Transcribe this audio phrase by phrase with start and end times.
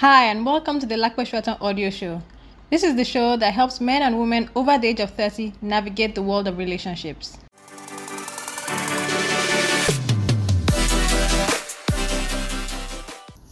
[0.00, 2.20] Hi, and welcome to the Lape Soetan audio show.
[2.68, 6.14] This is the show that helps men and women over the age of 30 navigate
[6.14, 7.38] the world of relationships.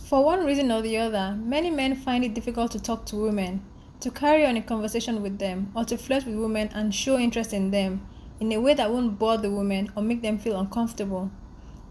[0.04, 3.65] For one reason or the other, many men find it difficult to talk to women,
[4.01, 7.55] to carry on a conversation with them, or to flirt with women and show interest
[7.55, 8.07] in them
[8.39, 11.31] in a way that won't bore the women or make them feel uncomfortable.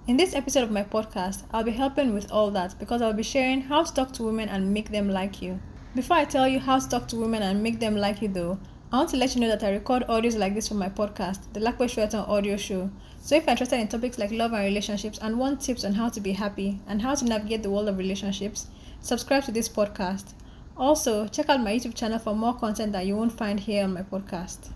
[0.05, 3.23] In this episode of my podcast, I'll be helping with all that because I'll be
[3.23, 5.61] sharing how to talk to women and make them like you.
[5.95, 8.59] Before I tell you how to talk to women and make them like you, though,
[8.91, 11.53] I want to let you know that I record audios like this for my podcast,
[11.53, 12.91] the Lape Soetan Audio Show.
[13.21, 16.09] So if you're interested in topics like love and relationships and want tips on how
[16.09, 18.67] to be happy and how to navigate the world of relationships,
[18.99, 20.33] subscribe to this podcast.
[20.75, 23.93] Also, check out my YouTube channel for more content that you won't find here on
[23.93, 24.73] my podcast.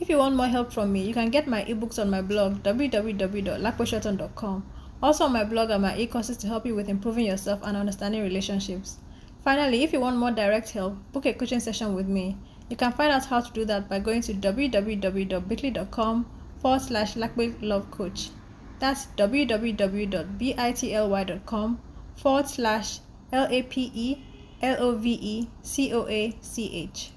[0.00, 2.62] If you want more help from me, you can get my ebooks on my blog
[2.62, 4.64] www.lapesoetan.com.
[5.02, 8.22] Also on my blog are my e-courses to help you with improving yourself and understanding
[8.22, 8.98] relationships.
[9.44, 12.36] Finally, if you want more direct help, book a coaching session with me.
[12.70, 16.26] You can find out how to do that by going to www.bit.ly.com
[16.60, 18.30] forward slash Love Coach.
[18.78, 21.80] That's www.bitly.com
[22.14, 23.00] forward slash
[23.32, 24.24] L A P E
[24.62, 27.10] L O V E C O A C H.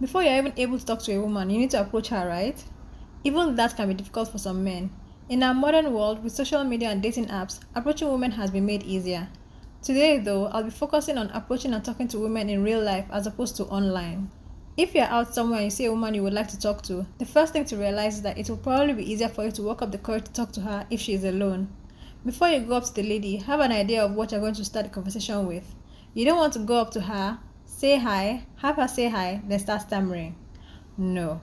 [0.00, 2.62] Before you're even able to talk to a woman, you need to approach her, right?
[3.24, 4.90] Even that can be difficult for some men.
[5.28, 8.84] In our modern world, with social media and dating apps, approaching women has been made
[8.84, 9.28] easier.
[9.82, 13.26] Today, though, I'll be focusing on approaching and talking to women in real life as
[13.26, 14.30] opposed to online.
[14.76, 17.04] If you're out somewhere and you see a woman you would like to talk to,
[17.18, 19.62] the first thing to realize is that it will probably be easier for you to
[19.62, 21.68] walk up the courage to talk to her if she is alone.
[22.24, 24.64] Before you go up to the lady, have an idea of what you're going to
[24.64, 25.74] start the conversation with.
[26.14, 27.40] You don't want to go up to her,
[27.78, 30.34] say hi, have her say hi, then start stammering.
[30.96, 31.40] No.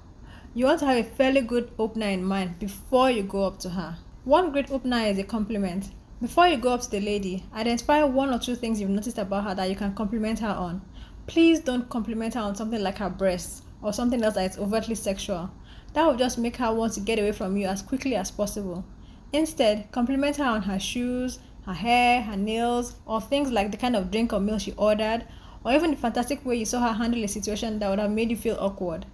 [0.53, 3.69] You want to have a fairly good opener in mind before you go up to
[3.69, 3.97] her.
[4.25, 5.91] One great opener is a compliment.
[6.21, 9.45] Before you go up to the lady, identify one or two things you've noticed about
[9.45, 10.81] her that you can compliment her on.
[11.25, 14.95] Please don't compliment her on something like her breasts or something else that is overtly
[14.95, 15.49] sexual.
[15.93, 18.83] That will just make her want to get away from you as quickly as possible.
[19.31, 23.95] Instead, compliment her on her shoes, her hair, her nails, or things like the kind
[23.95, 25.25] of drink or meal she ordered,
[25.65, 28.29] or even the fantastic way you saw her handle a situation that would have made
[28.29, 29.07] you feel awkward.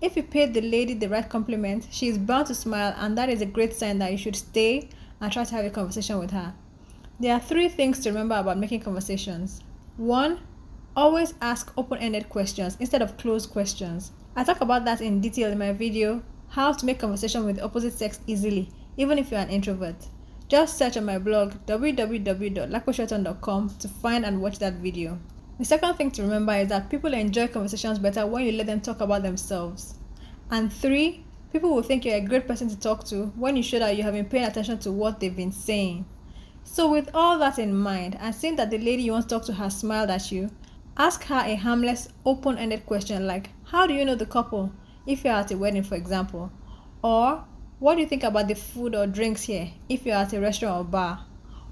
[0.00, 3.28] If you paid the lady the right compliment, she is bound to smile, and that
[3.28, 4.88] is a great sign that you should stay
[5.20, 6.54] and try to have a conversation with her.
[7.20, 9.60] There are three things to remember about making conversations.
[9.98, 10.40] One,
[10.96, 14.12] always ask open ended questions instead of closed questions.
[14.34, 17.64] I talk about that in detail in my video, How to Make Conversation with the
[17.64, 20.08] Opposite Sex Easily, even if you're an introvert.
[20.48, 25.18] Just search on my blog www.lapesoetan.com to find and watch that video.
[25.60, 28.80] The second thing to remember is that people enjoy conversations better when you let them
[28.80, 29.94] talk about themselves.
[30.50, 31.22] And three,
[31.52, 34.02] people will think you're a great person to talk to when you show that you
[34.02, 36.06] have been paying attention to what they've been saying.
[36.64, 39.44] So, with all that in mind, and seeing that the lady you want to talk
[39.48, 40.50] to has smiled at you,
[40.96, 44.72] ask her a harmless, open ended question like, How do you know the couple?
[45.06, 46.50] If you're at a wedding, for example.
[47.04, 47.44] Or,
[47.80, 49.70] What do you think about the food or drinks here?
[49.90, 51.26] If you're at a restaurant or bar.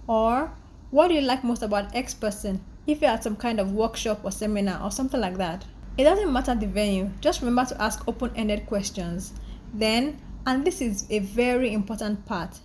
[0.07, 0.53] Or,
[0.91, 2.63] What do you like most about X person?
[2.89, 5.63] If you're at some kind of workshop or seminar or something like that.
[5.99, 9.35] It doesn't matter the venue, just remember to ask open ended questions.
[9.75, 12.59] Then, and this is a very important part,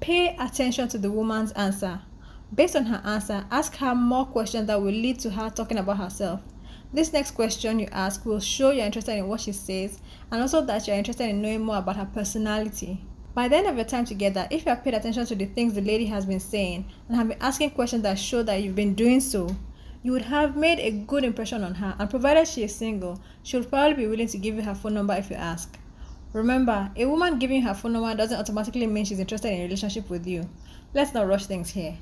[0.00, 2.00] pay attention to the woman's answer.
[2.54, 5.98] Based on her answer, ask her more questions that will lead to her talking about
[5.98, 6.40] herself.
[6.94, 10.00] This next question you ask will show you're interested in what she says
[10.30, 13.04] and also that you're interested in knowing more about her personality.
[13.34, 15.74] By the end of your time together, if you have paid attention to the things
[15.74, 18.94] the lady has been saying and have been asking questions that show that you've been
[18.94, 19.54] doing so,
[20.06, 23.56] you would have made a good impression on her, and provided she is single, she
[23.56, 25.76] would probably be willing to give you her phone number if you ask.
[26.32, 30.08] Remember, a woman giving her phone number doesn't automatically mean she's interested in a relationship
[30.08, 30.48] with you.
[30.94, 31.98] Let's not rush things here.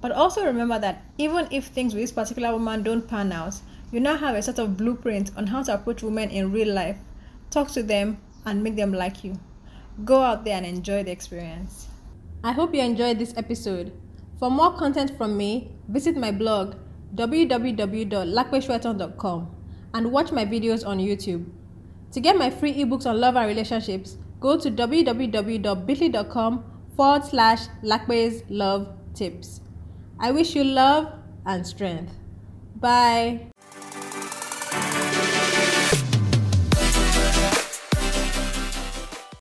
[0.00, 3.54] But also remember that even if things with this particular woman don't pan out,
[3.92, 6.98] you now have a sort of blueprint on how to approach women in real life,
[7.50, 9.38] talk to them, and make them like you.
[10.04, 11.86] Go out there and enjoy the experience.
[12.42, 13.92] I hope you enjoyed this episode.
[14.40, 16.74] For more content from me, visit my blog
[17.14, 19.56] www.lakweshweton.com
[19.94, 21.46] and watch my videos on YouTube.
[22.12, 26.64] To get my free ebooks on love and relationships, go to www.bit.ly.com
[26.96, 29.60] forward slash Lakwe's Love Tips.
[30.18, 31.12] I wish you love
[31.46, 32.14] and strength.
[32.76, 33.50] Bye.